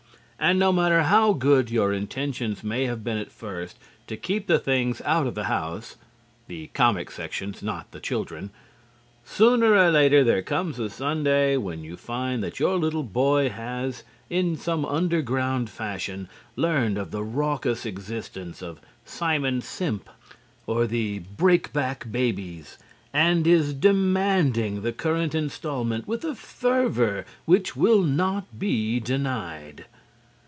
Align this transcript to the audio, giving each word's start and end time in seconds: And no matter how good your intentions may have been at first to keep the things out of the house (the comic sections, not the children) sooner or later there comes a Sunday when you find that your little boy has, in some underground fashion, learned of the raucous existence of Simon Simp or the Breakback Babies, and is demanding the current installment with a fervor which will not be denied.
And 0.43 0.57
no 0.57 0.73
matter 0.73 1.03
how 1.03 1.33
good 1.33 1.69
your 1.69 1.93
intentions 1.93 2.63
may 2.63 2.85
have 2.85 3.03
been 3.03 3.19
at 3.19 3.31
first 3.31 3.77
to 4.07 4.17
keep 4.17 4.47
the 4.47 4.57
things 4.57 4.99
out 5.05 5.27
of 5.27 5.35
the 5.35 5.43
house 5.43 5.97
(the 6.47 6.65
comic 6.73 7.11
sections, 7.11 7.61
not 7.61 7.91
the 7.91 7.99
children) 7.99 8.49
sooner 9.23 9.75
or 9.75 9.91
later 9.91 10.23
there 10.23 10.41
comes 10.41 10.79
a 10.79 10.89
Sunday 10.89 11.57
when 11.57 11.83
you 11.83 11.95
find 11.95 12.43
that 12.43 12.59
your 12.59 12.79
little 12.79 13.03
boy 13.03 13.49
has, 13.49 14.03
in 14.31 14.55
some 14.57 14.83
underground 14.83 15.69
fashion, 15.69 16.27
learned 16.55 16.97
of 16.97 17.11
the 17.11 17.21
raucous 17.23 17.85
existence 17.85 18.63
of 18.63 18.81
Simon 19.05 19.61
Simp 19.61 20.09
or 20.65 20.87
the 20.87 21.19
Breakback 21.37 22.11
Babies, 22.11 22.79
and 23.13 23.45
is 23.45 23.75
demanding 23.75 24.81
the 24.81 24.91
current 24.91 25.35
installment 25.35 26.07
with 26.07 26.25
a 26.25 26.33
fervor 26.33 27.25
which 27.45 27.75
will 27.75 28.01
not 28.01 28.57
be 28.57 28.99
denied. 28.99 29.85